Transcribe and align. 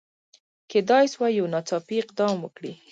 کېدلای 0.69 1.07
سوای 1.13 1.31
یو 1.39 1.45
ناڅاپي 1.53 1.95
اقدام 2.03 2.35
وکړي. 2.41 2.71